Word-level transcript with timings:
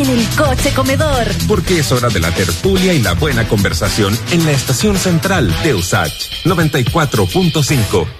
en 0.00 0.10
el 0.10 0.26
coche 0.36 0.72
comedor. 0.74 1.26
Porque 1.46 1.80
es 1.80 1.92
hora 1.92 2.08
de 2.08 2.20
la 2.20 2.30
tertulia 2.32 2.94
y 2.94 3.00
la 3.00 3.12
buena 3.14 3.46
conversación 3.46 4.18
en 4.30 4.44
la 4.44 4.52
estación 4.52 4.96
central 4.96 5.54
de 5.62 5.74
USACH 5.74 6.44
94.5. 6.44 8.19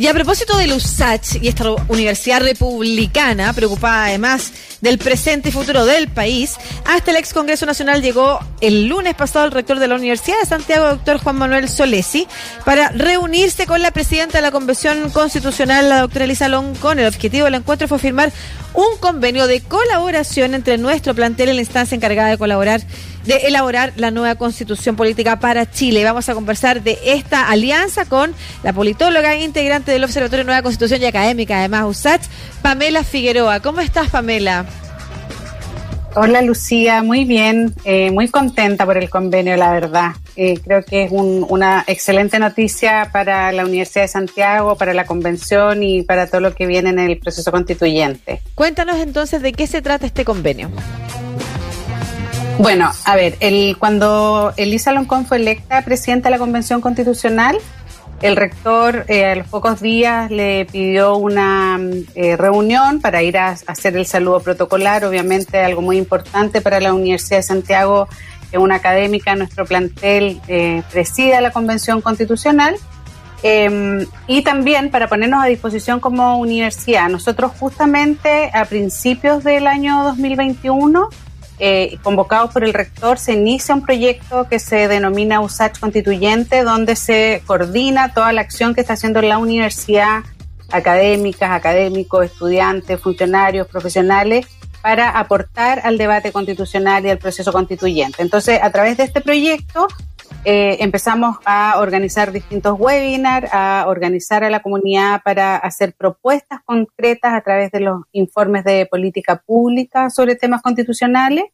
Y 0.00 0.06
a 0.06 0.14
propósito 0.14 0.56
del 0.56 0.72
USACH 0.72 1.42
y 1.42 1.48
esta 1.48 1.72
universidad 1.88 2.40
republicana, 2.40 3.52
preocupada 3.52 4.06
además 4.06 4.50
del 4.80 4.96
presente 4.96 5.50
y 5.50 5.52
futuro 5.52 5.84
del 5.84 6.08
país, 6.08 6.56
hasta 6.86 7.10
el 7.10 7.18
ex 7.18 7.34
Congreso 7.34 7.66
Nacional 7.66 8.00
llegó 8.00 8.38
el 8.62 8.86
lunes 8.86 9.14
pasado 9.14 9.44
el 9.44 9.52
rector 9.52 9.78
de 9.78 9.88
la 9.88 9.96
Universidad 9.96 10.40
de 10.40 10.46
Santiago, 10.46 10.86
doctor 10.86 11.18
Juan 11.18 11.36
Manuel 11.36 11.68
Solesi, 11.68 12.26
para 12.64 12.88
reunirse 12.92 13.66
con 13.66 13.82
la 13.82 13.90
presidenta 13.90 14.38
de 14.38 14.42
la 14.42 14.50
Convención 14.50 15.10
Constitucional, 15.10 15.90
la 15.90 16.00
doctora 16.00 16.24
Elisa 16.24 16.48
Loncón. 16.48 16.98
El 16.98 17.06
objetivo 17.06 17.44
del 17.44 17.56
encuentro 17.56 17.86
fue 17.86 17.98
firmar 17.98 18.32
un 18.72 18.96
convenio 19.00 19.46
de 19.46 19.60
colaboración 19.60 20.54
entre 20.54 20.78
nuestro 20.78 21.14
plantel 21.14 21.50
y 21.50 21.52
la 21.52 21.60
instancia 21.60 21.94
encargada 21.94 22.30
de 22.30 22.38
colaborar 22.38 22.80
de 23.24 23.36
elaborar 23.46 23.92
la 23.96 24.10
nueva 24.10 24.34
constitución 24.34 24.96
política 24.96 25.40
para 25.40 25.70
Chile. 25.70 26.04
Vamos 26.04 26.28
a 26.28 26.34
conversar 26.34 26.82
de 26.82 26.98
esta 27.04 27.48
alianza 27.48 28.06
con 28.06 28.34
la 28.62 28.72
politóloga 28.72 29.34
e 29.34 29.42
del 29.92 30.04
Observatorio 30.04 30.44
Nueva 30.44 30.62
Constitución 30.62 31.02
y 31.02 31.06
Académica, 31.06 31.58
además 31.58 31.84
USACH, 31.86 32.22
Pamela 32.62 33.04
Figueroa. 33.04 33.60
¿Cómo 33.60 33.80
estás, 33.80 34.08
Pamela? 34.08 34.66
Hola 36.16 36.42
Lucía, 36.42 37.04
muy 37.04 37.24
bien, 37.24 37.72
eh, 37.84 38.10
muy 38.10 38.26
contenta 38.28 38.84
por 38.84 38.98
el 38.98 39.08
convenio, 39.08 39.56
la 39.56 39.70
verdad. 39.70 40.12
Eh, 40.34 40.58
creo 40.62 40.82
que 40.82 41.04
es 41.04 41.12
una 41.12 41.84
excelente 41.86 42.40
noticia 42.40 43.10
para 43.12 43.52
la 43.52 43.64
Universidad 43.64 44.02
de 44.02 44.08
Santiago, 44.08 44.74
para 44.74 44.92
la 44.92 45.06
convención 45.06 45.84
y 45.84 46.02
para 46.02 46.26
todo 46.26 46.40
lo 46.40 46.54
que 46.54 46.66
viene 46.66 46.90
en 46.90 46.98
el 46.98 47.18
proceso 47.18 47.52
constituyente. 47.52 48.42
Cuéntanos 48.56 48.98
entonces 48.98 49.40
de 49.40 49.52
qué 49.52 49.68
se 49.68 49.82
trata 49.82 50.04
este 50.04 50.24
convenio. 50.24 50.70
Bueno, 52.58 52.90
a 53.04 53.16
ver, 53.16 53.36
el, 53.40 53.76
cuando 53.78 54.52
Elisa 54.56 54.92
Loncón 54.92 55.26
fue 55.26 55.38
electa 55.38 55.82
presidenta 55.82 56.28
de 56.28 56.32
la 56.32 56.38
Convención 56.38 56.80
Constitucional, 56.80 57.56
el 58.22 58.36
rector 58.36 59.06
eh, 59.08 59.24
a 59.24 59.34
los 59.34 59.46
pocos 59.48 59.80
días 59.80 60.30
le 60.30 60.66
pidió 60.66 61.16
una 61.16 61.80
eh, 62.14 62.36
reunión 62.36 63.00
para 63.00 63.22
ir 63.22 63.38
a, 63.38 63.56
hacer 63.66 63.96
el 63.96 64.06
saludo 64.06 64.40
protocolar, 64.40 65.04
obviamente 65.04 65.58
algo 65.58 65.80
muy 65.80 65.96
importante 65.96 66.60
para 66.60 66.80
la 66.80 66.92
Universidad 66.92 67.38
de 67.38 67.42
Santiago, 67.44 68.08
que 68.50 68.58
una 68.58 68.76
académica, 68.76 69.34
nuestro 69.36 69.64
plantel 69.64 70.40
eh, 70.48 70.82
presida 70.92 71.40
la 71.40 71.50
Convención 71.50 72.00
Constitucional. 72.00 72.76
Em, 73.42 74.06
y 74.26 74.42
también 74.42 74.90
para 74.90 75.08
ponernos 75.08 75.42
a 75.42 75.46
disposición 75.46 75.98
como 75.98 76.38
universidad. 76.38 77.08
Nosotros 77.08 77.52
justamente 77.58 78.50
a 78.52 78.66
principios 78.66 79.42
del 79.44 79.66
año 79.66 80.04
2021 80.04 81.08
eh, 81.60 81.98
convocados 82.02 82.52
por 82.52 82.64
el 82.64 82.72
rector, 82.72 83.18
se 83.18 83.34
inicia 83.34 83.74
un 83.74 83.84
proyecto 83.84 84.48
que 84.48 84.58
se 84.58 84.88
denomina 84.88 85.40
USACH 85.40 85.78
Constituyente, 85.78 86.64
donde 86.64 86.96
se 86.96 87.42
coordina 87.46 88.14
toda 88.14 88.32
la 88.32 88.40
acción 88.40 88.74
que 88.74 88.80
está 88.80 88.94
haciendo 88.94 89.20
la 89.20 89.38
universidad, 89.38 90.20
académicas, 90.70 91.50
académicos, 91.50 92.24
estudiantes, 92.24 92.98
funcionarios, 93.00 93.66
profesionales, 93.68 94.46
para 94.82 95.10
aportar 95.10 95.80
al 95.84 95.98
debate 95.98 96.32
constitucional 96.32 97.04
y 97.04 97.10
al 97.10 97.18
proceso 97.18 97.52
constituyente. 97.52 98.22
Entonces, 98.22 98.58
a 98.62 98.70
través 98.70 98.96
de 98.96 99.04
este 99.04 99.20
proyecto, 99.20 99.86
eh, 100.44 100.78
empezamos 100.80 101.36
a 101.44 101.78
organizar 101.78 102.32
distintos 102.32 102.78
webinars, 102.78 103.50
a 103.52 103.84
organizar 103.88 104.42
a 104.42 104.48
la 104.48 104.60
comunidad 104.60 105.20
para 105.22 105.56
hacer 105.56 105.94
propuestas 105.94 106.60
concretas 106.64 107.34
a 107.34 107.42
través 107.42 107.70
de 107.70 107.80
los 107.80 108.02
informes 108.12 108.64
de 108.64 108.86
política 108.86 109.42
pública 109.44 110.08
sobre 110.08 110.36
temas 110.36 110.62
constitucionales. 110.62 111.44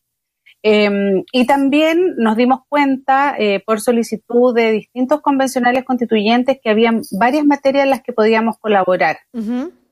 Em, 0.63 1.25
y 1.33 1.47
también 1.47 2.15
nos 2.17 2.37
dimos 2.37 2.61
cuenta, 2.69 3.35
eh, 3.39 3.61
por 3.67 3.81
solicitud 3.81 4.55
de 4.55 4.71
distintos 4.73 5.21
convencionales 5.21 5.85
constituyentes, 5.85 6.59
que 6.63 6.71
había 6.71 6.93
varias 7.19 7.45
materias 7.45 7.85
en 7.85 7.91
las 7.91 8.03
que 8.03 8.13
podíamos 8.13 8.57
colaborar. 8.59 9.19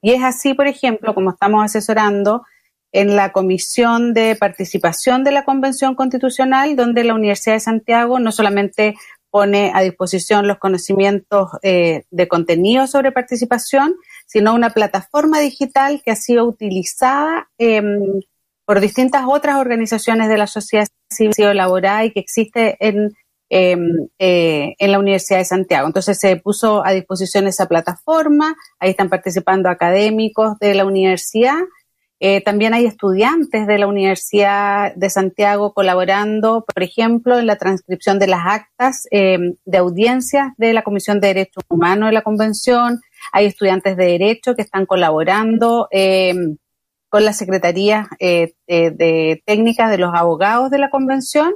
Y 0.03 0.13
es 0.13 0.23
así, 0.23 0.55
por 0.55 0.69
ejemplo, 0.69 1.15
como 1.15 1.31
estamos 1.31 1.65
asesorando 1.65 2.45
en 2.95 3.17
la 3.17 3.33
Comisión 3.33 4.15
de 4.15 4.37
Participación 4.37 5.25
de 5.25 5.33
la 5.33 5.45
Convención 5.45 5.97
Constitucional, 5.97 6.77
donde 6.77 7.03
la 7.03 7.15
Universidad 7.15 7.57
de 7.57 7.61
Santiago 7.61 8.21
no 8.21 8.31
solamente 8.31 8.95
pone 9.31 9.73
a 9.75 9.83
disposición 9.83 10.47
los 10.47 10.59
conocimientos 10.59 11.51
eh, 11.65 12.05
de 12.13 12.29
contenido 12.29 12.87
sobre 12.87 13.11
participación, 13.11 13.97
sino 14.27 14.55
una 14.55 14.71
plataforma 14.71 15.41
digital 15.41 16.03
que 16.05 16.13
ha 16.13 16.17
sido 16.17 16.45
utilizada 16.45 17.49
em, 17.59 18.21
por 18.65 18.79
distintas 18.79 19.25
otras 19.27 19.57
organizaciones 19.57 20.29
de 20.29 20.39
la 20.39 20.47
sociedad 20.47 20.87
civil, 21.11 21.33
ha 21.33 21.35
sido 21.35 21.51
elaborada 21.51 22.05
y 22.05 22.13
que 22.13 22.21
existe 22.21 22.77
en, 22.79 23.11
em, 23.51 24.07
eh, 24.21 24.77
en 24.79 24.93
la 24.93 25.01
Universidad 25.01 25.41
de 25.41 25.47
Santiago. 25.47 25.89
Entonces 25.89 26.17
se 26.17 26.37
puso 26.37 26.87
a 26.87 26.93
disposición 26.93 27.49
esa 27.49 27.67
plataforma, 27.67 28.55
ahí 28.79 28.91
están 28.91 29.09
participando 29.09 29.69
académicos 29.69 30.57
de 30.61 30.75
la 30.75 30.85
universidad 30.85 31.59
eh, 32.27 32.41
también 32.41 32.73
hay 32.73 32.87
estudiantes 32.87 33.67
de 33.67 33.77
la 33.77 33.87
Universidad 33.87 34.95
de 34.95 35.11
Santiago 35.11 35.75
colaborando, 35.75 36.65
por 36.65 36.83
ejemplo, 36.83 37.39
en 37.39 37.47
la 37.47 37.57
transcripción 37.57 38.19
de 38.19 38.27
las 38.27 38.47
actas 38.47 39.07
eh, 39.11 39.37
de 39.67 39.77
audiencias 39.77 40.55
de 40.57 40.73
la 40.73 40.81
Comisión 40.81 41.21
de 41.21 41.29
Derechos 41.29 41.65
Humanos 41.69 42.09
de 42.09 42.15
la 42.15 42.23
Convención. 42.23 43.03
Hay 43.31 43.45
estudiantes 43.45 43.99
de 43.99 44.07
Derecho 44.07 44.55
que 44.55 44.63
están 44.63 44.87
colaborando 44.87 45.87
eh, 45.91 46.33
con 47.11 47.27
las 47.27 47.37
secretarías 47.37 48.09
de 48.19 49.43
técnicas 49.45 49.91
de 49.91 49.99
los 49.99 50.15
abogados 50.15 50.71
de 50.71 50.79
la 50.79 50.89
Convención 50.89 51.53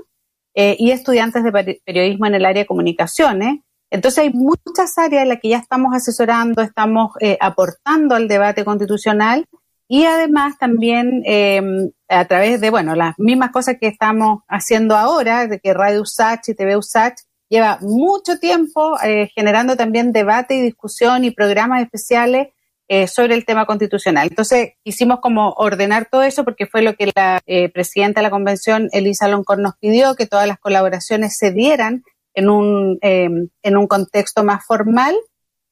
y 0.54 0.90
estudiantes 0.90 1.44
de 1.44 1.80
periodismo 1.82 2.26
en 2.26 2.34
el 2.34 2.44
área 2.44 2.64
de 2.64 2.66
comunicaciones. 2.66 3.60
Entonces 3.90 4.18
hay 4.18 4.32
muchas 4.34 4.98
áreas 4.98 5.22
en 5.22 5.30
las 5.30 5.40
que 5.40 5.48
ya 5.48 5.56
estamos 5.56 5.94
asesorando, 5.94 6.60
estamos 6.60 7.12
aportando 7.40 8.14
al 8.14 8.28
debate 8.28 8.66
constitucional 8.66 9.46
y 9.88 10.04
además 10.04 10.58
también 10.58 11.22
eh, 11.24 11.62
a 12.08 12.26
través 12.26 12.60
de, 12.60 12.68
bueno, 12.68 12.94
las 12.94 13.18
mismas 13.18 13.50
cosas 13.50 13.76
que 13.80 13.86
estamos 13.86 14.42
haciendo 14.46 14.94
ahora, 14.94 15.46
de 15.46 15.58
que 15.60 15.72
Radio 15.72 16.02
USACH 16.02 16.50
y 16.50 16.54
TV 16.54 16.76
USACH 16.76 17.22
lleva 17.48 17.78
mucho 17.80 18.38
tiempo 18.38 18.98
eh, 19.02 19.30
generando 19.34 19.76
también 19.76 20.12
debate 20.12 20.56
y 20.56 20.60
discusión 20.60 21.24
y 21.24 21.30
programas 21.30 21.82
especiales 21.82 22.48
eh, 22.88 23.06
sobre 23.06 23.34
el 23.34 23.46
tema 23.46 23.64
constitucional. 23.64 24.28
Entonces, 24.28 24.74
quisimos 24.84 25.20
como 25.20 25.52
ordenar 25.52 26.06
todo 26.10 26.22
eso 26.22 26.44
porque 26.44 26.66
fue 26.66 26.82
lo 26.82 26.94
que 26.94 27.10
la 27.14 27.40
presidenta 27.72 28.20
de 28.20 28.24
la 28.24 28.30
convención, 28.30 28.88
Elisa 28.92 29.28
Loncor, 29.28 29.58
nos 29.58 29.76
pidió, 29.78 30.16
que 30.16 30.26
todas 30.26 30.46
las 30.46 30.58
colaboraciones 30.58 31.36
se 31.38 31.50
dieran 31.50 32.02
en 32.34 32.50
un, 32.50 32.98
en 33.00 33.76
un 33.76 33.86
contexto 33.86 34.44
más 34.44 34.64
formal. 34.66 35.14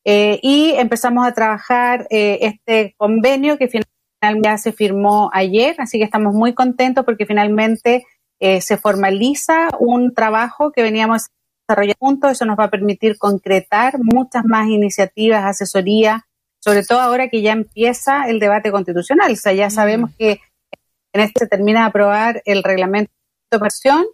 y 0.04 0.74
empezamos 0.76 1.26
a 1.26 1.32
trabajar 1.32 2.06
este 2.10 2.94
convenio 2.98 3.56
que 3.56 3.68
finalmente 3.68 3.95
ya 4.42 4.58
se 4.58 4.72
firmó 4.72 5.30
ayer, 5.32 5.76
así 5.78 5.98
que 5.98 6.04
estamos 6.04 6.34
muy 6.34 6.54
contentos 6.54 7.04
porque 7.04 7.26
finalmente 7.26 8.04
eh, 8.40 8.60
se 8.60 8.76
formaliza 8.76 9.68
un 9.78 10.14
trabajo 10.14 10.72
que 10.72 10.82
veníamos 10.82 11.28
desarrollando 11.66 11.98
juntos. 11.98 12.32
Eso 12.32 12.44
nos 12.44 12.58
va 12.58 12.64
a 12.64 12.70
permitir 12.70 13.18
concretar 13.18 13.94
muchas 13.98 14.44
más 14.44 14.68
iniciativas, 14.68 15.44
asesoría, 15.44 16.26
sobre 16.58 16.84
todo 16.84 17.00
ahora 17.00 17.28
que 17.28 17.42
ya 17.42 17.52
empieza 17.52 18.28
el 18.28 18.40
debate 18.40 18.70
constitucional. 18.70 19.32
O 19.32 19.36
sea, 19.36 19.52
ya 19.52 19.70
sabemos 19.70 20.10
que 20.18 20.40
en 21.12 21.20
este 21.20 21.40
se 21.40 21.46
termina 21.46 21.80
de 21.80 21.86
aprobar 21.86 22.42
el 22.44 22.62
reglamento 22.62 23.12
de 23.50 23.56
operación 23.56 24.04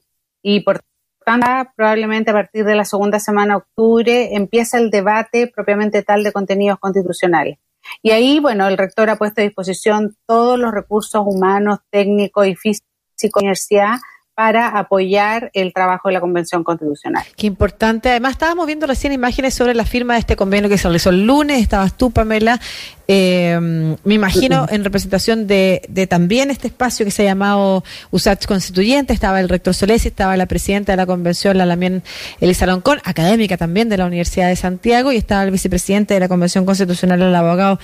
y 0.42 0.60
por 0.60 0.82
tanto, 1.24 1.46
probablemente 1.76 2.30
a 2.30 2.34
partir 2.34 2.64
de 2.64 2.74
la 2.74 2.84
segunda 2.84 3.18
semana 3.20 3.54
de 3.54 3.58
octubre 3.58 4.34
empieza 4.34 4.78
el 4.78 4.90
debate 4.90 5.46
propiamente 5.46 6.02
tal 6.02 6.24
de 6.24 6.32
contenidos 6.32 6.78
constitucionales. 6.78 7.58
Y 8.02 8.10
ahí, 8.10 8.40
bueno, 8.40 8.68
el 8.68 8.78
rector 8.78 9.10
ha 9.10 9.16
puesto 9.16 9.40
a 9.40 9.44
disposición 9.44 10.16
todos 10.26 10.58
los 10.58 10.72
recursos 10.72 11.22
humanos, 11.24 11.80
técnicos 11.90 12.46
y 12.46 12.54
físicos 12.54 12.88
de 13.20 13.28
la 13.34 13.40
universidad 13.40 13.94
para 14.42 14.66
apoyar 14.76 15.52
el 15.54 15.72
trabajo 15.72 16.08
de 16.08 16.14
la 16.14 16.20
Convención 16.20 16.64
Constitucional. 16.64 17.22
Qué 17.36 17.46
importante. 17.46 18.10
Además, 18.10 18.32
estábamos 18.32 18.66
viendo 18.66 18.88
recién 18.88 19.12
imágenes 19.12 19.54
sobre 19.54 19.72
la 19.72 19.84
firma 19.84 20.14
de 20.14 20.18
este 20.18 20.34
convenio 20.34 20.68
que 20.68 20.76
se 20.76 20.88
realizó 20.88 21.10
el 21.10 21.24
lunes. 21.24 21.62
Estabas 21.62 21.96
tú, 21.96 22.10
Pamela. 22.10 22.58
Eh, 23.06 23.56
me 24.02 24.14
imagino 24.14 24.66
en 24.68 24.82
representación 24.82 25.46
de, 25.46 26.08
también 26.10 26.50
este 26.50 26.66
espacio 26.66 27.04
que 27.04 27.12
se 27.12 27.22
ha 27.22 27.26
llamado 27.26 27.84
USACH 28.10 28.46
Constituyente. 28.46 29.12
Estaba 29.12 29.38
el 29.38 29.48
rector 29.48 29.74
Solesi, 29.74 30.08
estaba 30.08 30.36
la 30.36 30.46
presidenta 30.46 30.90
de 30.90 30.96
la 30.96 31.06
Convención, 31.06 31.56
la 31.56 31.64
Lamien 31.64 32.02
Elisa 32.40 32.66
Loncón, 32.66 32.98
académica 33.04 33.56
también 33.56 33.88
de 33.88 33.96
la 33.96 34.06
Universidad 34.06 34.48
de 34.48 34.56
Santiago, 34.56 35.12
y 35.12 35.18
estaba 35.18 35.44
el 35.44 35.52
vicepresidente 35.52 36.14
de 36.14 36.20
la 36.20 36.26
Convención 36.26 36.66
Constitucional, 36.66 37.22
el 37.22 37.34
abogado 37.36 37.78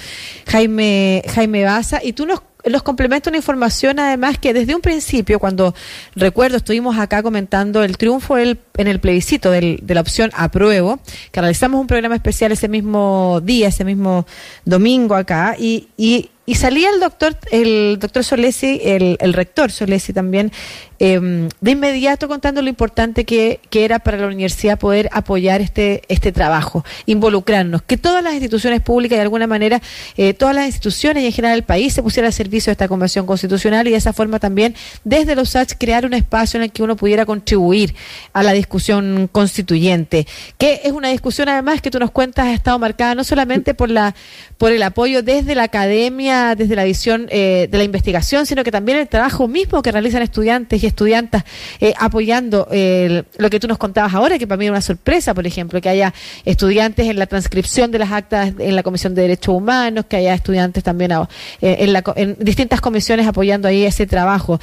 Jaime, 0.49 1.23
Jaime 1.33 1.65
Baza. 1.65 2.01
Y 2.03 2.15
tú 2.15 2.27
nos 2.27 2.41
los 2.65 2.83
complementa 2.83 3.31
una 3.31 3.37
información 3.37 3.99
además 3.99 4.39
que 4.39 4.53
desde 4.53 4.75
un 4.75 4.81
principio, 4.81 5.39
cuando 5.39 5.75
recuerdo, 6.15 6.57
estuvimos 6.57 6.99
acá 6.99 7.23
comentando 7.23 7.83
el 7.83 7.97
triunfo 7.97 8.39
en 8.39 8.59
el 8.77 9.01
plebiscito 9.01 9.51
de 9.51 9.81
la 9.87 10.01
opción 10.01 10.31
apruebo, 10.35 10.99
que 11.33 11.41
realizamos 11.41 11.81
un 11.81 11.87
programa 11.87 12.15
especial 12.15 12.53
ese 12.53 12.69
mismo 12.69 13.41
día, 13.43 13.69
ese 13.69 13.85
mismo 13.85 14.27
domingo 14.65 15.15
acá, 15.15 15.57
y, 15.59 15.89
y 15.97 16.31
y 16.49 16.55
salía 16.55 16.89
el 16.89 16.99
doctor, 16.99 17.37
el 17.53 17.99
doctor 18.00 18.25
Solesi, 18.25 18.81
el, 18.83 19.19
el 19.21 19.35
rector 19.35 19.71
Solesi 19.71 20.15
también, 20.15 20.50
eh, 20.99 21.49
de 21.61 21.71
inmediato 21.71 22.27
contando 22.27 22.62
lo 22.62 22.71
importante 22.71 23.25
que, 23.25 23.61
que, 23.69 23.85
era 23.85 23.99
para 23.99 24.17
la 24.17 24.27
universidad 24.27 24.79
poder 24.79 25.11
apoyar 25.12 25.61
este, 25.61 26.03
este 26.09 26.33
trabajo, 26.33 26.87
involucrarnos, 27.05 27.83
que 27.83 27.99
todas 27.99 28.25
las 28.25 28.33
instituciones 28.33 28.81
públicas, 28.81 29.17
de 29.19 29.23
alguna 29.23 29.47
manera, 29.47 29.83
eh, 30.17 30.33
todas 30.33 30.55
las 30.55 30.67
instituciones 30.67 31.23
y 31.23 31.27
en 31.27 31.33
general 31.33 31.59
el 31.59 31.65
país 31.65 31.93
se 31.93 32.03
pusieran 32.03 32.29
al 32.29 32.33
servicio 32.33 32.71
de 32.71 32.73
esta 32.73 32.89
convención 32.89 33.27
constitucional 33.27 33.87
y 33.87 33.91
de 33.91 33.99
esa 33.99 34.15
forma 34.15 34.41
también 34.41 34.75
desde 35.05 35.37
los 35.37 35.50
SACH 35.50 35.75
crear 35.79 36.06
un 36.06 36.15
espacio 36.15 36.56
en 36.56 36.65
el 36.65 36.73
que 36.73 36.83
uno 36.83 36.97
pudiera 36.97 37.27
contribuir 37.27 37.95
a 38.33 38.43
la 38.43 38.53
discusión 38.53 39.29
constituyente, 39.31 40.27
que 40.56 40.81
es 40.83 40.93
una 40.93 41.11
discusión 41.11 41.49
además 41.50 41.83
que 41.83 41.91
tú 41.91 41.99
nos 41.99 42.11
cuentas 42.11 42.47
ha 42.47 42.55
estado 42.55 42.79
marcada 42.79 43.15
no 43.15 43.23
solamente 43.23 43.75
por 43.75 43.91
la 43.91 44.15
por 44.56 44.73
el 44.73 44.83
apoyo 44.83 45.23
desde 45.23 45.55
la 45.55 45.62
academia, 45.62 46.38
desde 46.56 46.76
la 46.76 46.85
visión 46.85 47.26
eh, 47.31 47.69
de 47.70 47.79
la 47.79 47.85
investigación, 47.85 48.46
sino 48.46 48.64
que 48.64 48.70
también 48.70 48.99
el 48.99 49.08
trabajo 49.08 49.49
mismo 49.49 49.82
que 49.82 49.93
realizan 49.93 50.23
estudiantes 50.23 50.82
y 50.82 50.87
estudiantas 50.87 51.44
eh, 51.81 51.94
apoyando 51.99 52.69
lo 52.69 53.50
que 53.50 53.61
tú 53.61 53.69
nos 53.69 53.79
contabas 53.79 54.14
ahora, 54.14 54.38
que 54.38 54.46
para 54.46 54.58
mí 54.58 54.67
es 54.67 54.70
una 54.70 54.81
sorpresa, 54.81 55.35
por 55.35 55.46
ejemplo, 55.46 55.81
que 55.81 55.88
haya 55.88 56.12
estudiantes 56.44 57.06
en 57.06 57.19
la 57.19 57.26
transcripción 57.26 57.90
de 57.90 57.99
las 57.99 58.12
actas 58.12 58.52
en 58.58 58.76
la 58.76 58.82
Comisión 58.82 59.14
de 59.14 59.23
Derechos 59.23 59.55
Humanos, 59.55 60.06
que 60.08 60.17
haya 60.17 60.35
estudiantes 60.35 60.85
también 60.85 61.12
eh, 61.12 61.26
en, 61.61 62.02
en 62.17 62.37
distintas 62.38 62.81
comisiones 62.81 63.26
apoyando 63.26 63.69
ahí 63.69 63.85
ese 63.85 64.06
trabajo. 64.06 64.61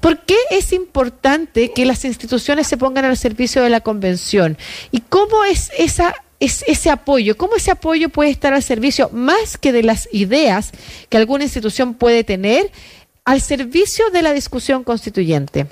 ¿Por 0.00 0.20
qué 0.20 0.36
es 0.50 0.72
importante 0.72 1.72
que 1.72 1.86
las 1.86 2.04
instituciones 2.04 2.66
se 2.66 2.76
pongan 2.76 3.06
al 3.06 3.16
servicio 3.16 3.62
de 3.62 3.70
la 3.70 3.80
convención? 3.80 4.58
¿Y 4.90 5.00
cómo 5.00 5.44
es 5.44 5.70
esa 5.78 6.14
es 6.40 6.64
ese 6.66 6.90
apoyo, 6.90 7.36
cómo 7.36 7.56
ese 7.56 7.70
apoyo 7.70 8.08
puede 8.08 8.30
estar 8.30 8.52
al 8.52 8.62
servicio 8.62 9.10
más 9.12 9.58
que 9.58 9.72
de 9.72 9.82
las 9.82 10.08
ideas 10.12 10.72
que 11.08 11.16
alguna 11.16 11.44
institución 11.44 11.94
puede 11.94 12.24
tener, 12.24 12.70
al 13.24 13.40
servicio 13.40 14.10
de 14.10 14.22
la 14.22 14.32
discusión 14.32 14.84
constituyente. 14.84 15.66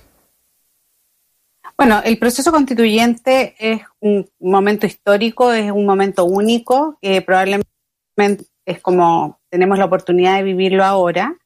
Bueno, 1.77 2.01
el 2.05 2.19
proceso 2.19 2.53
constituyente 2.53 3.55
es 3.59 3.83
un 4.01 4.29
momento 4.41 4.87
histórico, 4.87 5.53
es 5.53 5.71
un 5.71 5.87
momento 5.87 6.25
único, 6.25 6.99
que 7.01 7.21
probablemente 7.23 7.69
es 8.65 8.81
como 8.81 9.41
tenemos 9.51 9.79
la 9.79 9.85
oportunidad 9.85 10.37
de 10.37 10.45
vivirlo 10.45 10.85
ahora. 10.85 11.37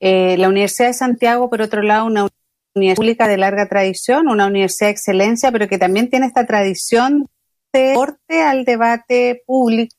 Eh, 0.00 0.36
la 0.38 0.48
Universidad 0.48 0.88
de 0.88 0.94
Santiago, 0.94 1.48
por 1.48 1.62
otro 1.62 1.82
lado, 1.82 2.06
una 2.06 2.28
universidad 2.74 2.96
pública 2.96 3.28
de 3.28 3.38
larga 3.38 3.68
tradición, 3.68 4.28
una 4.28 4.46
universidad 4.46 4.88
de 4.88 4.92
excelencia, 4.92 5.50
pero 5.50 5.68
que 5.68 5.78
también 5.78 6.10
tiene 6.10 6.26
esta 6.26 6.46
tradición 6.46 7.28
aporte 7.72 8.42
al 8.42 8.64
debate 8.64 9.42
público 9.46 9.96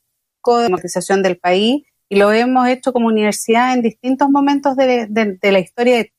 de 0.56 0.64
democratización 0.64 1.22
del 1.22 1.38
país 1.38 1.84
y 2.08 2.16
lo 2.16 2.32
hemos 2.32 2.68
hecho 2.68 2.92
como 2.92 3.08
universidad 3.08 3.74
en 3.74 3.82
distintos 3.82 4.30
momentos 4.30 4.76
de, 4.76 5.08
la 5.42 5.58
historia 5.58 5.96
de 5.96 6.12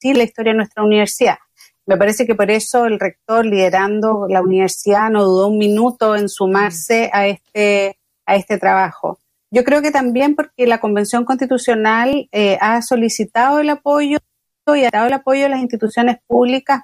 Chile, 0.00 0.18
la 0.18 0.24
historia 0.24 0.52
de 0.52 0.58
nuestra 0.58 0.82
universidad. 0.82 1.38
Me 1.86 1.96
parece 1.96 2.26
que 2.26 2.34
por 2.34 2.50
eso 2.50 2.86
el 2.86 2.98
rector 2.98 3.46
liderando 3.46 4.26
la 4.28 4.42
universidad 4.42 5.08
no 5.08 5.24
dudó 5.24 5.48
un 5.48 5.58
minuto 5.58 6.16
en 6.16 6.28
sumarse 6.28 7.10
a 7.12 7.28
este, 7.28 7.98
a 8.26 8.34
este 8.34 8.58
trabajo. 8.58 9.20
Yo 9.52 9.62
creo 9.62 9.82
que 9.82 9.92
también 9.92 10.34
porque 10.34 10.66
la 10.66 10.80
Convención 10.80 11.24
Constitucional 11.24 12.28
eh, 12.32 12.58
ha 12.60 12.82
solicitado 12.82 13.60
el 13.60 13.70
apoyo 13.70 14.18
y 14.66 14.84
ha 14.84 14.90
dado 14.90 15.06
el 15.06 15.12
apoyo 15.12 15.46
a 15.46 15.48
las 15.48 15.60
instituciones 15.60 16.16
públicas 16.26 16.82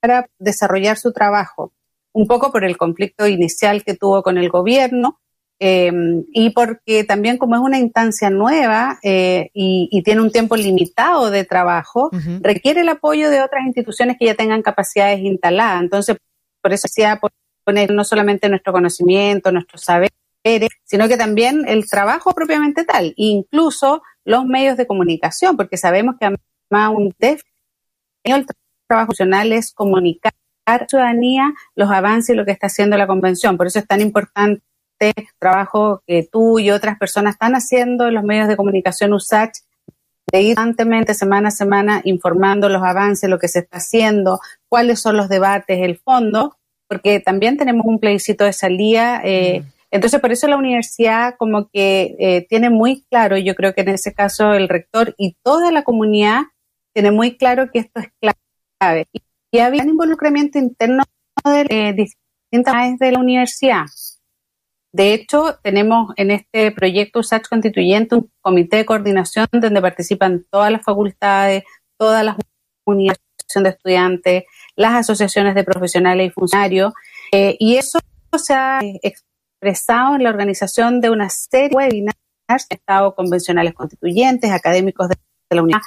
para 0.00 0.28
desarrollar 0.38 0.98
su 0.98 1.12
trabajo 1.12 1.72
un 2.12 2.26
poco 2.26 2.52
por 2.52 2.64
el 2.64 2.76
conflicto 2.76 3.26
inicial 3.26 3.84
que 3.84 3.94
tuvo 3.94 4.22
con 4.22 4.38
el 4.38 4.48
gobierno 4.48 5.20
em, 5.58 6.24
y 6.32 6.50
porque 6.50 7.04
también 7.04 7.38
como 7.38 7.54
es 7.54 7.60
una 7.60 7.78
instancia 7.78 8.30
nueva 8.30 8.98
eh, 9.02 9.50
y, 9.54 10.02
tiene 10.02 10.20
un 10.20 10.30
tiempo 10.30 10.56
limitado 10.56 11.30
de 11.30 11.44
trabajo, 11.44 12.10
requiere 12.40 12.80
el 12.80 12.88
apoyo 12.88 13.30
de 13.30 13.42
otras 13.42 13.64
instituciones 13.64 14.16
que 14.18 14.26
ya 14.26 14.34
tengan 14.34 14.62
capacidades 14.62 15.20
instaladas. 15.20 15.82
Entonces, 15.82 16.16
por 16.60 16.72
eso 16.72 16.88
decía 16.88 17.20
poner 17.64 17.92
no 17.92 18.04
solamente 18.04 18.48
nuestro 18.48 18.72
conocimiento, 18.72 19.52
nuestros 19.52 19.82
saberes, 19.82 20.10
sino 20.84 21.08
que 21.08 21.16
también 21.16 21.64
el 21.68 21.88
trabajo 21.88 22.32
propiamente 22.32 22.84
tal, 22.84 23.14
incluso 23.16 24.02
los 24.24 24.44
medios 24.44 24.76
de 24.76 24.86
comunicación, 24.86 25.56
porque 25.56 25.76
sabemos 25.76 26.16
que 26.18 26.26
además 26.26 26.96
un 26.96 27.14
déficit 27.18 27.52
el 28.24 28.46
trabajo 28.86 29.06
funcional 29.06 29.52
es 29.52 29.72
comunicar 29.72 30.32
ciudadanía 30.88 31.52
los 31.74 31.90
avances 31.90 32.30
y 32.30 32.36
lo 32.36 32.44
que 32.44 32.52
está 32.52 32.66
haciendo 32.68 32.96
la 32.96 33.06
convención. 33.06 33.56
Por 33.56 33.66
eso 33.66 33.78
es 33.78 33.86
tan 33.86 34.00
importante 34.00 34.62
el 35.00 35.26
trabajo 35.38 36.02
que 36.06 36.28
tú 36.30 36.58
y 36.58 36.70
otras 36.70 36.98
personas 36.98 37.34
están 37.34 37.54
haciendo 37.54 38.06
en 38.06 38.14
los 38.14 38.24
medios 38.24 38.48
de 38.48 38.56
comunicación 38.56 39.12
USACH, 39.12 39.58
de 40.30 40.42
ir 40.42 40.54
constantemente, 40.54 41.14
semana 41.14 41.48
a 41.48 41.50
semana, 41.50 42.00
informando 42.04 42.68
los 42.68 42.82
avances, 42.82 43.28
lo 43.28 43.38
que 43.38 43.48
se 43.48 43.60
está 43.60 43.78
haciendo, 43.78 44.40
cuáles 44.68 45.00
son 45.00 45.16
los 45.16 45.28
debates, 45.28 45.78
el 45.80 45.98
fondo, 45.98 46.56
porque 46.88 47.20
también 47.20 47.56
tenemos 47.56 47.84
un 47.86 47.98
plebiscito 47.98 48.44
de 48.44 48.52
salida. 48.52 49.20
Eh, 49.24 49.60
mm. 49.60 49.72
Entonces, 49.90 50.20
por 50.20 50.32
eso 50.32 50.46
la 50.46 50.56
universidad 50.56 51.34
como 51.36 51.68
que 51.68 52.16
eh, 52.18 52.46
tiene 52.48 52.70
muy 52.70 53.02
claro, 53.10 53.36
y 53.36 53.44
yo 53.44 53.54
creo 53.54 53.74
que 53.74 53.82
en 53.82 53.90
ese 53.90 54.14
caso 54.14 54.54
el 54.54 54.68
rector 54.68 55.14
y 55.18 55.36
toda 55.42 55.70
la 55.72 55.82
comunidad 55.82 56.42
tiene 56.94 57.10
muy 57.10 57.36
claro 57.36 57.70
que 57.70 57.80
esto 57.80 58.00
es 58.00 58.08
clave 58.20 59.06
y 59.12 59.22
había 59.60 59.82
un 59.82 59.90
involucramiento 59.90 60.58
interno 60.58 61.02
de 61.44 61.66
eh, 61.68 61.92
distintas 61.92 62.98
de 62.98 63.12
la 63.12 63.18
universidad. 63.18 63.86
De 64.92 65.14
hecho, 65.14 65.58
tenemos 65.62 66.12
en 66.16 66.30
este 66.30 66.70
proyecto 66.70 67.20
USACH 67.20 67.48
constituyente 67.48 68.14
un 68.14 68.30
comité 68.42 68.76
de 68.78 68.84
coordinación 68.84 69.46
donde 69.50 69.80
participan 69.80 70.46
todas 70.50 70.70
las 70.70 70.82
facultades, 70.82 71.64
todas 71.96 72.24
las 72.24 72.36
unidades 72.84 73.20
de 73.54 73.68
estudiantes, 73.68 74.44
las 74.76 74.94
asociaciones 74.94 75.54
de 75.54 75.64
profesionales 75.64 76.28
y 76.28 76.30
funcionarios, 76.30 76.92
eh, 77.32 77.56
y 77.58 77.76
eso 77.76 77.98
se 78.36 78.54
ha 78.54 78.80
expresado 79.02 80.16
en 80.16 80.24
la 80.24 80.30
organización 80.30 81.00
de 81.00 81.10
una 81.10 81.28
serie 81.28 81.68
de 81.68 81.76
webinars, 81.76 82.66
estado 82.68 83.14
convencionales 83.14 83.74
constituyentes, 83.74 84.50
académicos 84.50 85.08
de 85.08 85.16
la 85.50 85.62
unidad, 85.62 85.80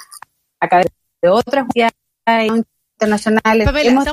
académicos 0.60 0.96
de 1.22 1.28
otras 1.28 1.66
unidades 1.74 2.64
internacionales. 2.96 3.68
Hemos 3.84 4.06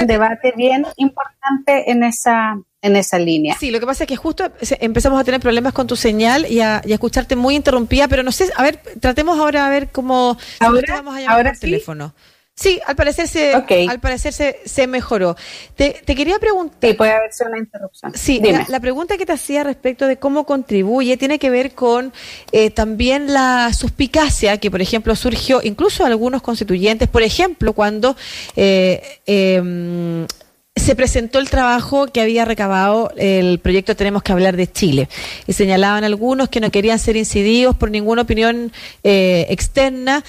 un 0.00 0.06
debate 0.06 0.52
bien 0.56 0.86
importante 0.96 1.90
en 1.90 2.02
esa 2.02 2.58
en 2.80 2.96
esa 2.96 3.18
línea. 3.18 3.56
Sí, 3.60 3.70
lo 3.70 3.78
que 3.78 3.86
pasa 3.86 4.04
es 4.04 4.08
que 4.08 4.16
justo 4.16 4.50
empezamos 4.80 5.20
a 5.20 5.24
tener 5.24 5.40
problemas 5.40 5.72
con 5.72 5.86
tu 5.86 5.94
señal 5.94 6.46
y 6.50 6.60
a, 6.60 6.78
escucharte 6.78 7.36
muy 7.36 7.54
interrumpida, 7.54 8.08
pero 8.08 8.24
no 8.24 8.32
sé, 8.32 8.50
a 8.56 8.62
ver, 8.62 8.80
tratemos 8.98 9.38
ahora 9.38 9.66
a 9.66 9.70
ver 9.70 9.92
cómo 9.92 10.36
ahora 10.58 10.94
vamos 10.94 11.14
a 11.14 11.20
llamar 11.20 11.36
ahora 11.36 11.52
teléfono. 11.52 12.12
Sí, 12.54 12.80
al 12.86 12.96
parecer 12.96 13.28
se, 13.28 13.54
al 13.54 14.00
parecer 14.00 14.34
se, 14.64 14.86
mejoró. 14.86 15.36
Te, 15.74 15.94
quería 16.04 16.38
preguntar. 16.38 16.90
Sí, 16.90 16.94
puede 16.94 17.12
haberse 17.12 17.44
una 17.46 17.58
interrupción. 17.58 18.12
Sí, 18.14 18.42
la, 18.68 18.78
pregunta 18.80 19.16
que 19.16 19.24
te 19.24 19.32
hacía 19.32 19.64
respecto 19.64 20.06
de 20.06 20.18
cómo 20.18 20.44
contribuye 20.44 21.16
tiene 21.16 21.38
que 21.38 21.48
ver 21.48 21.72
con 21.72 22.12
eh, 22.52 22.70
también 22.70 23.32
la 23.32 23.72
suspicacia 23.72 24.58
que, 24.58 24.70
por 24.70 24.82
ejemplo, 24.82 25.16
surgió 25.16 25.60
incluso 25.62 26.04
algunos 26.04 26.42
constituyentes, 26.42 27.08
por 27.08 27.22
ejemplo, 27.22 27.72
cuando 27.72 28.16
eh, 28.54 29.20
em, 29.24 30.26
se 30.76 30.94
presentó 30.94 31.38
el 31.38 31.48
trabajo 31.48 32.06
que 32.06 32.20
había 32.20 32.44
recabado 32.44 33.12
el 33.16 33.60
proyecto 33.60 33.96
Tenemos 33.96 34.22
que 34.22 34.32
hablar 34.32 34.56
de 34.56 34.70
Chile. 34.70 35.08
Y 35.46 35.54
señalaban 35.54 36.04
algunos 36.04 36.50
que 36.50 36.60
no 36.60 36.70
querían 36.70 36.98
ser 36.98 37.16
incididos 37.16 37.76
por 37.76 37.90
ninguna 37.90 38.22
opinión 38.22 38.72
eh, 39.04 39.46
externa 39.48 40.22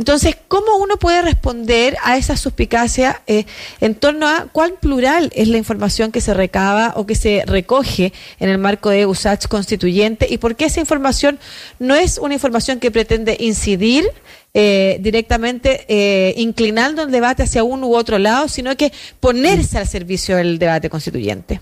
entonces, 0.00 0.34
¿cómo 0.48 0.78
uno 0.78 0.96
puede 0.96 1.20
responder 1.20 1.94
a 2.02 2.16
esa 2.16 2.34
suspicacia 2.38 3.20
eh, 3.26 3.44
en 3.82 3.94
torno 3.94 4.26
a 4.26 4.46
cuán 4.50 4.72
plural 4.80 5.30
es 5.34 5.46
la 5.48 5.58
información 5.58 6.10
que 6.10 6.22
se 6.22 6.32
recaba 6.32 6.94
o 6.96 7.04
que 7.04 7.14
se 7.14 7.44
recoge 7.44 8.14
en 8.38 8.48
el 8.48 8.56
marco 8.56 8.88
de 8.88 9.04
USACH 9.04 9.46
constituyente 9.48 10.26
y 10.30 10.38
por 10.38 10.56
qué 10.56 10.64
esa 10.64 10.80
información 10.80 11.38
no 11.78 11.94
es 11.94 12.16
una 12.16 12.32
información 12.32 12.80
que 12.80 12.90
pretende 12.90 13.36
incidir 13.40 14.06
eh, 14.54 14.96
directamente 15.02 15.84
eh, 15.86 16.32
inclinando 16.38 17.02
el 17.02 17.10
debate 17.10 17.42
hacia 17.42 17.62
uno 17.62 17.86
u 17.86 17.94
otro 17.94 18.18
lado, 18.18 18.48
sino 18.48 18.74
que 18.78 18.94
ponerse 19.20 19.76
al 19.76 19.86
servicio 19.86 20.38
del 20.38 20.58
debate 20.58 20.88
constituyente? 20.88 21.60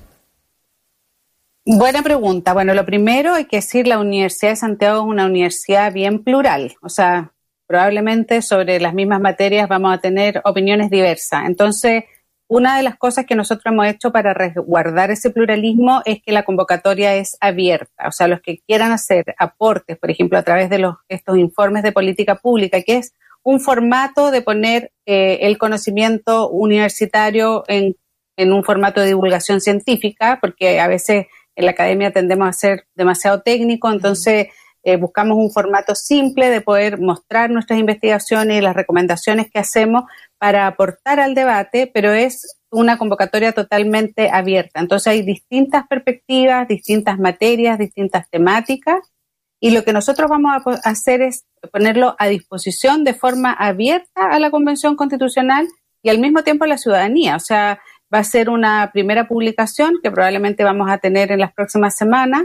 Buena 1.66 2.04
pregunta. 2.04 2.54
Bueno, 2.54 2.73
lo 2.73 2.87
primero 2.87 3.35
hay 3.35 3.47
que 3.47 3.57
decir, 3.57 3.88
la 3.88 3.99
Universidad 3.99 4.52
de 4.52 4.57
Santiago 4.57 5.00
es 5.00 5.07
una 5.09 5.26
universidad 5.26 5.92
bien 5.92 6.23
plural. 6.23 6.76
O 6.83 6.88
sea, 6.88 7.33
probablemente 7.68 8.40
sobre 8.40 8.80
las 8.80 8.94
mismas 8.94 9.20
materias 9.20 9.68
vamos 9.68 9.94
a 9.94 9.98
tener 9.98 10.40
opiniones 10.44 10.90
diversas. 10.90 11.44
Entonces, 11.46 12.04
una 12.48 12.78
de 12.78 12.82
las 12.82 12.96
cosas 12.96 13.26
que 13.26 13.34
nosotros 13.34 13.66
hemos 13.66 13.87
hecho 13.87 14.10
para 14.10 14.32
resguardar 14.32 15.10
ese 15.10 15.28
pluralismo 15.28 16.00
es 16.06 16.22
que 16.22 16.32
la 16.32 16.44
convocatoria 16.44 17.14
es 17.14 17.37
abierta. 17.40 18.08
O 18.08 18.12
sea, 18.12 18.26
los 18.26 18.40
que 18.40 18.60
quieran 18.66 18.90
hacer 18.90 19.34
aportes, 19.38 19.98
por 19.98 20.10
ejemplo, 20.10 20.38
a 20.38 20.42
través 20.42 20.70
de 20.70 20.78
los, 20.78 20.96
estos 21.10 21.37
informes 21.37 21.82
de 21.82 21.92
política 21.92 22.37
pública, 22.37 22.80
que 22.80 22.96
es 22.96 23.12
un 23.42 23.60
formato 23.60 24.30
de 24.30 24.40
poner 24.40 24.92
eh, 25.04 25.40
el 25.42 25.58
conocimiento 25.58 26.48
universitario 26.48 27.64
en, 27.68 27.96
en 28.38 28.52
un 28.54 28.64
formato 28.64 29.02
de 29.02 29.08
divulgación 29.08 29.60
científica, 29.60 30.38
porque 30.40 30.80
a 30.80 30.88
veces 30.88 31.26
en 31.54 31.64
la 31.66 31.72
academia 31.72 32.12
tendemos 32.12 32.48
a 32.48 32.52
ser 32.54 32.87
demasiado 32.94 33.42
técnico, 33.42 33.90
entonces 33.90 34.46
eh, 34.85 34.97
buscamos 34.97 35.37
un 35.37 35.50
formato 35.50 35.94
simple 35.94 36.50
de 36.50 36.61
poder 36.61 37.00
mostrar 37.00 37.50
nuestras 37.50 37.78
investigaciones 37.78 38.58
y 38.58 38.61
las 38.61 38.76
recomendaciones 38.76 39.50
que 39.50 39.58
hacemos 39.58 40.04
para 40.38 40.66
aportar 40.66 41.20
al 41.20 41.35
debate, 41.35 41.90
pero 41.92 42.12
es 42.12 42.58
una 42.70 42.99
convocatoria 42.99 43.52
totalmente 43.52 44.30
abierta. 44.30 44.80
Entonces 44.80 45.08
hay 45.08 45.23
distintas 45.23 45.87
perspectivas, 45.88 46.68
distintas 46.68 47.18
materias, 47.18 47.78
distintas 47.78 48.28
temáticas 48.30 49.00
y 49.61 49.73
lo 49.73 49.82
que 49.82 49.92
nosotros 49.92 50.30
vamos 50.30 50.52
a 50.66 50.88
hacer 50.88 51.23
es 51.23 51.44
ponerlo 51.73 52.14
a 52.18 52.28
disposición 52.28 53.02
de 53.04 53.14
forma 53.14 53.52
abierta 53.52 54.30
a 54.30 54.38
la 54.38 54.50
Convención 54.50 54.94
Constitucional 54.94 55.66
y 56.02 56.11
al 56.11 56.18
mismo 56.18 56.44
tiempo 56.44 56.64
a 56.64 56.68
la 56.68 56.78
ciudadanía. 56.78 57.35
O 57.35 57.40
sea, 57.40 57.80
va 58.12 58.18
a 58.18 58.25
ser 58.25 58.50
una 58.50 58.90
primera 58.92 59.26
publicación 59.26 59.94
que 60.02 60.11
probablemente 60.11 60.62
vamos 60.62 60.88
a 60.90 60.99
tener 60.99 61.32
en 61.32 61.40
las 61.40 61.52
próximas 61.52 61.97
semanas 61.97 62.44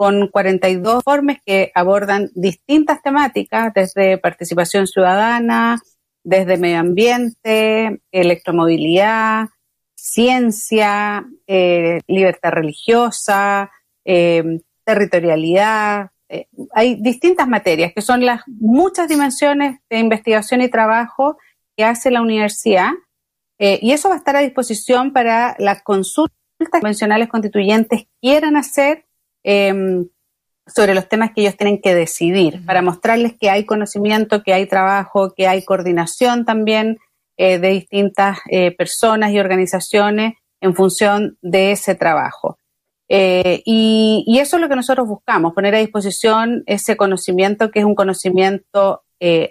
con 0.00 0.28
42 0.28 1.02
informes 1.04 1.42
que 1.44 1.72
abordan 1.74 2.30
distintas 2.34 3.02
temáticas, 3.02 3.74
desde 3.74 4.16
participación 4.16 4.86
ciudadana, 4.86 5.78
desde 6.24 6.56
medio 6.56 6.78
ambiente, 6.78 8.00
electromovilidad, 8.10 9.50
ciencia, 9.94 11.26
eh, 11.46 12.00
libertad 12.06 12.50
religiosa, 12.52 13.70
eh, 14.06 14.60
territorialidad. 14.84 16.12
Eh, 16.30 16.46
hay 16.72 16.94
distintas 17.02 17.46
materias 17.46 17.92
que 17.94 18.00
son 18.00 18.24
las 18.24 18.40
muchas 18.46 19.06
dimensiones 19.06 19.80
de 19.90 19.98
investigación 19.98 20.62
y 20.62 20.70
trabajo 20.70 21.36
que 21.76 21.84
hace 21.84 22.10
la 22.10 22.22
universidad 22.22 22.92
y 23.58 23.92
eso 23.92 24.08
va 24.08 24.14
a 24.14 24.18
estar 24.18 24.36
a 24.36 24.40
disposición 24.40 25.12
para 25.12 25.54
las 25.58 25.82
consultas 25.82 26.34
convencionales 26.70 27.28
constituyentes 27.28 28.06
quieran 28.22 28.56
hacer 28.56 29.04
em, 29.42 30.06
sobre 30.66 30.94
los 30.94 31.08
temas 31.08 31.30
que 31.34 31.42
ellos 31.42 31.56
tienen 31.56 31.80
que 31.80 31.94
decidir, 31.94 32.64
para 32.64 32.82
mostrarles 32.82 33.34
que 33.38 33.50
hay 33.50 33.64
conocimiento, 33.64 34.42
que 34.42 34.52
hay 34.52 34.66
trabajo, 34.66 35.34
que 35.34 35.46
hay 35.46 35.64
coordinación 35.64 36.44
también 36.44 36.98
eh, 37.36 37.58
de 37.58 37.68
distintas 37.70 38.38
eh, 38.50 38.70
personas 38.76 39.32
y 39.32 39.40
organizaciones 39.40 40.34
en 40.60 40.74
función 40.74 41.38
de 41.40 41.72
ese 41.72 41.94
trabajo. 41.94 42.58
Eh, 43.08 43.62
y, 43.64 44.38
eso 44.38 44.56
es 44.56 44.60
lo 44.60 44.68
que 44.68 44.76
nosotros 44.76 45.08
buscamos, 45.08 45.54
poner 45.54 45.74
a 45.74 45.78
disposición 45.78 46.62
ese 46.66 46.96
conocimiento 46.96 47.70
que 47.70 47.80
es 47.80 47.84
un 47.84 47.94
conocimiento 47.94 49.02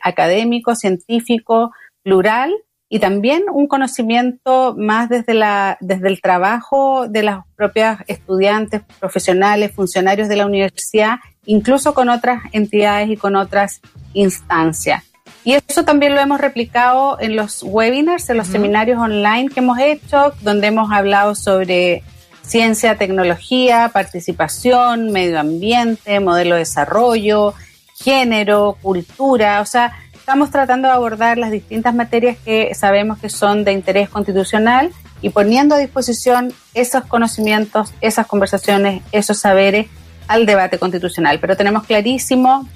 académico, 0.02 0.74
científico, 0.76 1.72
plural, 2.02 2.52
y 2.90 3.00
también 3.00 3.44
un 3.52 3.68
conocimiento 3.68 4.76
más 4.76 5.10
desde, 5.10 5.36
la, 5.36 5.78
desde 5.80 6.08
el 6.08 6.22
trabajo 6.22 7.08
de 7.08 7.22
las 7.22 7.46
propias 7.56 8.00
estudiantes, 8.08 8.82
profesionales, 9.00 9.72
funcionarios 9.72 10.28
de 10.28 10.36
la 10.36 10.48
universidad, 10.48 11.18
incluso 11.46 11.94
con 11.94 12.10
otras 12.10 12.42
entidades 12.52 13.10
y 13.12 13.18
con 13.18 13.36
otras 13.36 13.82
instancias. 14.14 15.04
Y 15.44 15.54
eso 15.54 15.86
también 15.86 16.16
lo 16.16 16.22
hemos 16.22 16.42
replicado 16.42 17.18
en 17.20 17.36
los 17.36 17.64
webinars, 17.64 18.30
en 18.30 18.38
los 18.38 18.48
seminarios 18.48 19.00
online 19.00 19.50
que 19.50 19.60
hemos 19.60 19.80
hecho, 19.80 20.34
donde 20.42 20.68
hemos 20.68 20.92
hablado 20.92 21.36
sobre 21.36 22.04
ciencia, 22.42 22.98
tecnología, 22.98 23.92
participación, 23.94 25.12
medio 25.12 25.40
ambiente, 25.40 26.20
modelo 26.20 26.56
de 26.56 26.62
desarrollo, 26.62 27.54
género, 28.02 28.78
cultura, 28.82 29.62
o 29.62 29.66
sea, 29.66 29.94
estamos 30.30 30.52
tratando 30.52 30.88
de 30.88 30.94
abordar 30.94 31.40
las 31.40 31.50
distintas 31.50 31.96
materias 31.96 32.38
que 32.46 32.76
sabemos 32.76 33.18
que 33.18 33.30
son 33.30 33.64
de 33.64 33.72
interés 33.72 34.10
constitucional 34.10 34.92
y 35.24 35.32
poniendo 35.32 35.74
a 35.74 35.80
disposición 35.80 36.54
esos 36.76 37.04
conocimientos, 37.06 37.96
esas 38.00 38.28
conversaciones, 38.28 39.02
esos 39.12 39.40
saberes 39.40 39.88
al 40.28 40.46
debate 40.46 40.78
constitucional. 40.78 41.40
Pero 41.40 41.58
tenemos 41.58 41.84
clarísimo 41.88 42.70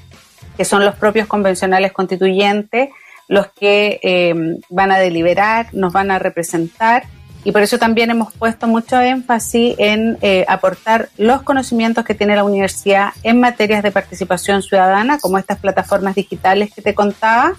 que 0.58 0.66
son 0.66 0.84
los 0.84 0.96
propios 0.96 1.28
convencionales 1.28 1.92
constituyentes 1.92 2.90
los 3.28 3.46
que 3.52 4.00
eh, 4.02 4.34
van 4.70 4.92
a 4.92 4.98
deliberar, 4.98 5.68
nos 5.74 5.94
van 5.94 6.10
a 6.10 6.18
representar 6.18 7.04
y 7.44 7.52
por 7.52 7.62
eso 7.62 7.78
también 7.78 8.10
hemos 8.10 8.34
puesto 8.34 8.68
mucho 8.68 9.00
énfasis 9.02 9.76
en 9.78 10.18
eh, 10.22 10.46
aportar 10.48 11.10
los 11.18 11.42
conocimientos 11.42 12.06
que 12.06 12.16
tiene 12.16 12.36
la 12.36 12.44
universidad 12.44 13.10
en 13.24 13.40
materias 13.40 13.84
de 13.84 13.92
participación 13.92 14.62
ciudadana, 14.62 15.20
como 15.20 15.38
estas 15.38 15.60
plataformas 15.60 16.16
digitales 16.16 16.74
que 16.74 16.82
te 16.82 16.94
contaba, 16.94 17.54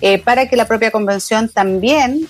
eh, 0.00 0.18
para 0.18 0.48
que 0.48 0.56
la 0.56 0.66
propia 0.66 0.90
convención 0.90 1.48
también 1.48 2.28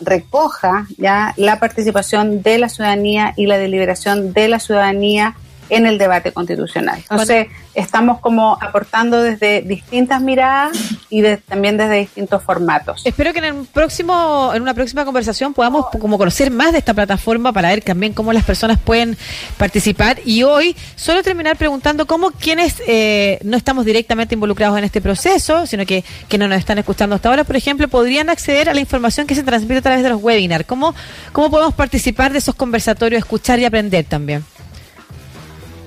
recoja 0.00 0.86
ya 0.96 1.34
la 1.36 1.58
participación 1.58 2.42
de 2.42 2.58
la 2.58 2.68
ciudadanía 2.68 3.34
y 3.36 3.46
la 3.46 3.58
deliberación 3.58 4.32
de 4.32 4.48
la 4.48 4.60
ciudadanía 4.60 5.34
en 5.70 5.86
el 5.86 5.98
debate 5.98 6.32
constitucional. 6.32 6.98
Entonces, 7.08 7.48
estamos 7.74 8.20
como 8.20 8.58
aportando 8.60 9.22
desde 9.22 9.62
distintas 9.62 10.20
miradas 10.20 10.76
y 11.08 11.22
también 11.36 11.76
desde 11.76 11.98
distintos 11.98 12.42
formatos. 12.42 13.02
Espero 13.04 13.32
que 13.32 13.38
en 13.38 13.44
el 13.44 13.54
próximo, 13.66 14.52
en 14.54 14.62
una 14.62 14.74
próxima 14.74 15.04
conversación 15.04 15.54
podamos 15.54 15.86
como 16.00 16.18
conocer 16.18 16.50
más 16.50 16.72
de 16.72 16.78
esta 16.78 16.94
plataforma 16.94 17.52
para 17.52 17.68
ver 17.68 17.82
también 17.82 18.12
cómo 18.12 18.32
las 18.32 18.44
personas 18.44 18.78
pueden 18.78 19.16
participar. 19.56 20.18
Y 20.24 20.42
hoy 20.42 20.76
solo 20.96 21.22
terminar 21.22 21.56
preguntando 21.56 22.06
cómo 22.06 22.32
quienes 22.32 22.82
eh, 22.86 23.38
no 23.42 23.56
estamos 23.56 23.84
directamente 23.84 24.34
involucrados 24.34 24.76
en 24.78 24.84
este 24.84 25.00
proceso, 25.00 25.66
sino 25.66 25.86
que, 25.86 26.04
que 26.28 26.38
no 26.38 26.48
nos 26.48 26.58
están 26.58 26.78
escuchando 26.78 27.16
hasta 27.16 27.28
ahora, 27.28 27.44
por 27.44 27.56
ejemplo, 27.56 27.88
podrían 27.88 28.28
acceder 28.28 28.68
a 28.68 28.74
la 28.74 28.80
información 28.80 29.26
que 29.26 29.34
se 29.34 29.42
transmite 29.42 29.78
a 29.78 29.82
través 29.82 30.02
de 30.02 30.10
los 30.10 30.22
webinars. 30.22 30.66
¿Cómo, 30.66 30.94
cómo 31.32 31.50
podemos 31.50 31.74
participar 31.74 32.32
de 32.32 32.38
esos 32.38 32.54
conversatorios, 32.54 33.20
escuchar 33.20 33.58
y 33.60 33.64
aprender 33.64 34.04
también? 34.04 34.44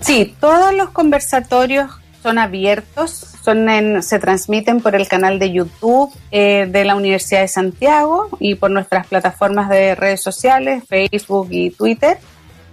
Sí, 0.03 0.35
todos 0.41 0.73
los 0.73 0.89
conversatorios 0.89 1.89
son 2.21 2.37
abiertos, 2.37 3.11
son 3.41 4.03
se 4.03 4.19
transmiten 4.19 4.81
por 4.81 4.95
el 4.95 5.07
canal 5.07 5.39
de 5.39 5.53
YouTube 5.53 6.13
eh, 6.31 6.67
de 6.69 6.83
la 6.83 6.95
Universidad 6.95 7.39
de 7.39 7.47
Santiago 7.47 8.27
y 8.39 8.55
por 8.55 8.69
nuestras 8.69 9.07
plataformas 9.07 9.69
de 9.69 9.95
redes 9.95 10.21
sociales, 10.21 10.83
Facebook 10.89 11.47
y 11.51 11.69
Twitter. 11.71 12.17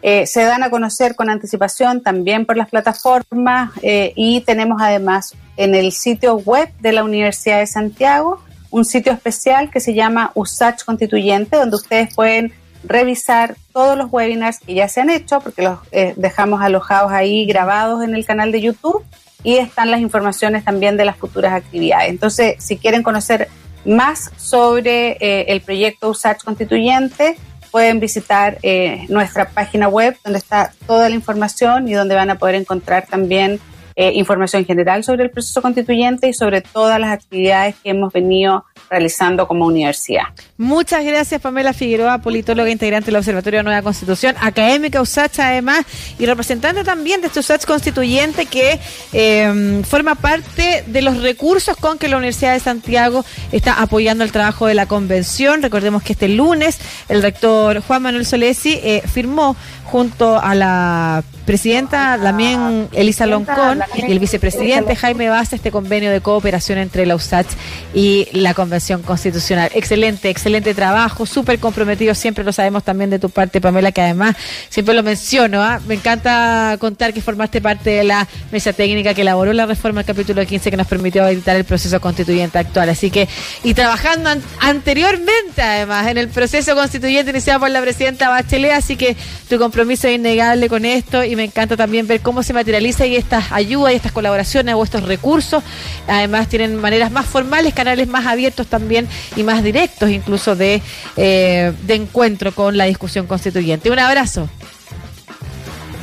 Eh, 0.03 0.27
se 0.27 0.43
dan 0.43 0.65
a 0.65 0.71
conocer 0.71 1.15
con 1.15 1.31
anticipación 1.31 2.03
también 2.03 2.47
por 2.47 2.57
las 2.57 2.69
plataformas 2.69 3.71
eh, 3.83 4.13
y 4.17 4.41
tenemos 4.41 4.83
además 4.83 5.35
en 5.57 5.77
el 5.77 5.93
sitio 5.93 6.37
web 6.37 6.69
de 6.81 6.93
la 6.93 7.05
Universidad 7.05 7.61
de 7.61 7.67
Santiago 7.69 8.43
un 8.71 8.85
sitio 8.85 9.13
especial 9.13 9.71
que 9.71 9.79
se 9.79 9.95
llama 9.95 10.33
USACH 10.35 10.85
Constituyente, 10.85 11.57
donde 11.57 11.77
ustedes 11.77 12.13
pueden 12.15 12.53
revisar 12.85 13.57
todos 13.73 13.97
los 13.97 14.11
webinars 14.11 14.59
que 14.59 14.75
ya 14.75 14.89
se 14.89 15.01
han 15.01 15.11
hecho, 15.11 15.41
porque 15.41 15.63
los 15.63 15.79
eh, 15.93 16.15
dejamos 16.17 16.63
alojados 16.63 17.13
ahí 17.13 17.47
grabados 17.47 18.03
en 18.03 18.15
el 18.15 18.25
canal 18.25 18.53
de 18.53 18.61
YouTube 18.61 19.05
y 19.43 19.57
están 19.57 19.91
las 19.91 20.01
informaciones 20.01 20.65
también 20.65 20.97
de 20.97 21.05
las 21.05 21.17
futuras 21.17 21.53
actividades. 21.53 22.11
Entonces, 22.11 22.57
si 22.59 22.77
quieren 22.77 23.03
conocer 23.03 23.49
más 23.85 24.31
sobre 24.37 25.13
eh, 25.21 25.47
el 25.49 25.61
proyecto 25.63 26.11
USACH 26.11 26.45
Constituyente, 26.45 27.37
pueden 27.71 28.01
visitar 28.01 28.59
eh, 28.63 29.07
nuestra 29.09 29.49
página 29.49 29.89
web 29.89 30.17
donde 30.25 30.39
está 30.39 30.73
toda 30.87 31.09
la 31.09 31.15
información 31.15 31.89
y 31.89 31.93
donde 31.95 32.15
van 32.15 32.31
a 32.31 32.37
poder 32.37 32.57
encontrar 32.57 33.07
también 33.07 33.61
información 33.97 34.65
general 34.65 35.05
sobre 35.05 35.25
el 35.25 35.31
proceso 35.31 35.61
constituyente 35.61 36.27
y 36.27 36.33
sobre 36.33 36.63
todas 36.63 36.99
las 36.99 37.13
actividades 37.13 37.75
que 37.83 37.91
hemos 37.91 38.11
venido 38.15 38.65
realizando 38.89 39.47
como 39.47 39.67
universidad. 39.67 40.25
Muchas 40.57 41.05
gracias, 41.05 41.41
Pamela 41.41 41.73
Figueroa, 41.73 42.19
politóloga 42.19 42.71
integrante 42.71 43.07
del 43.07 43.17
Observatorio 43.17 43.61
de 43.61 43.65
Nueva 43.65 43.83
Constitución, 43.83 44.35
académica 44.41 45.01
USACH 45.01 45.41
además, 45.41 45.85
y 46.19 46.27
representante 46.27 46.85
también 46.85 47.21
de 47.21 47.29
este 47.29 47.41
USACH 47.41 47.65
constituyente 47.65 48.47
que 48.47 48.81
em, 49.13 49.83
forma 49.83 50.15
parte 50.15 50.85
de 50.87 51.03
los 51.03 51.23
recursos 51.23 51.77
con 51.77 51.99
que 51.99 52.09
la 52.09 52.17
Universidad 52.17 52.55
de 52.55 52.61
Santiago 52.61 53.25
está 53.53 53.81
apoyando 53.81 54.25
el 54.25 54.33
trabajo 54.33 54.67
de 54.67 54.75
la 54.75 54.87
convención. 54.87 55.63
Recordemos 55.63 56.03
que 56.03 56.13
este 56.13 56.29
lunes 56.29 56.79
el 57.09 57.23
rector 57.23 57.81
Juan 57.81 58.03
Manuel 58.03 58.27
Solesi 58.27 58.79
eh, 58.83 59.03
firmó 59.07 59.57
junto 59.85 60.41
a 60.41 60.55
la 60.55 61.25
presidenta 61.45 62.17
también 62.23 62.89
Elisa 62.93 63.27
Loncón 63.27 63.81
y 63.97 64.13
el 64.13 64.21
vicepresidente 64.21 64.95
Jaime 64.95 65.29
Vaz 65.29 65.53
este 65.53 65.73
convenio 65.73 66.13
de 66.13 66.21
cooperación 66.21 66.79
entre 66.79 67.07
la 67.07 67.17
USACH 67.17 67.49
y 67.93 68.29
la 68.33 68.55
Convención 68.55 68.70
Constitucional. 69.05 69.71
Excelente, 69.75 70.31
excelente 70.31 70.75
trabajo, 70.75 71.27
súper 71.27 71.59
comprometido, 71.59 72.15
siempre 72.15 72.45
lo 72.45 72.53
sabemos 72.53 72.85
también 72.85 73.11
de 73.11 73.19
tu 73.19 73.29
parte, 73.31 73.61
Pamela, 73.61 73.93
que 73.93 74.01
además 74.01 74.37
siempre 74.69 74.95
lo 74.95 75.03
menciono. 75.03 75.63
¿ah? 75.63 75.81
Me 75.87 75.95
encanta 75.95 76.77
contar 76.79 77.13
que 77.13 77.21
formaste 77.21 77.61
parte 77.61 77.91
de 77.91 78.05
la 78.05 78.29
mesa 78.53 78.73
técnica 78.73 79.13
que 79.13 79.23
elaboró 79.23 79.53
la 79.53 79.67
reforma 79.67 80.03
del 80.03 80.07
capítulo 80.07 80.45
15 80.47 80.71
que 80.71 80.77
nos 80.77 80.87
permitió 80.87 81.27
editar 81.27 81.57
el 81.57 81.65
proceso 81.65 82.01
constituyente 82.01 82.59
actual. 82.59 82.89
Así 82.89 83.11
que, 83.11 83.29
y 83.65 83.75
trabajando 83.75 84.31
anteriormente, 84.61 85.63
además, 85.63 86.07
en 86.07 86.19
el 86.19 86.29
proceso 86.29 86.75
constituyente 86.75 87.31
iniciado 87.31 87.61
por 87.61 87.71
la 87.71 87.81
presidenta 87.81 88.29
Bachelet, 88.29 88.73
así 88.73 88.97
que 88.97 89.17
tu 89.49 89.59
compromiso 89.59 90.09
es 90.09 90.15
innegable 90.15 90.69
con 90.69 90.85
esto 90.85 91.25
y 91.25 91.37
me 91.37 91.45
encanta 91.45 91.77
también 91.77 92.07
ver 92.07 92.21
cómo 92.21 92.43
se 92.43 92.53
materializa 92.53 93.07
y 93.07 93.17
estas 93.17 93.51
ayudas 93.53 93.93
y 93.93 93.97
estas 93.97 94.13
colaboraciones 94.13 94.75
o 94.75 94.85
estos 94.85 95.03
recursos. 95.03 95.63
Además, 96.07 96.49
tienen 96.49 96.77
maneras 96.77 97.11
más 97.11 97.27
formales, 97.27 97.75
canales 97.75 98.09
más 98.09 98.27
abiertos 98.27 98.60
también 98.67 99.09
y 99.37 99.43
más 99.43 99.63
directos 99.63 100.11
incluso 100.11 100.57
de, 100.57 100.83
eh, 101.17 101.73
de 101.83 101.95
encuentro 101.95 102.53
con 102.53 102.77
la 102.77 102.85
discusión 102.85 103.27
constituyente. 103.27 103.91
Un 103.91 103.99
abrazo. 103.99 104.49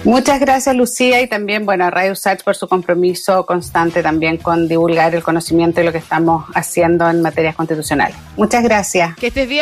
Muchas 0.04 0.40
gracias, 0.40 0.74
Lucía, 0.74 1.22
y 1.22 1.28
también, 1.28 1.66
bueno, 1.66 1.84
a 1.84 1.90
Radio 1.90 2.14
Usach 2.14 2.42
por 2.42 2.56
su 2.56 2.68
compromiso 2.70 3.46
constante 3.46 4.02
también 4.02 4.38
con 4.38 4.68
divulgar 4.70 5.14
el 5.14 5.22
conocimiento 5.22 5.82
de 5.82 5.86
lo 5.86 5.92
que 5.92 5.98
estamos 5.98 6.46
haciendo 6.54 7.10
en 7.10 7.22
materias 7.22 7.56
constitucionales. 7.56 8.16
Muchas 8.38 8.64
gracias. 8.64 9.18
Que 9.18 9.28
estés 9.28 9.50
bien. 9.50 9.56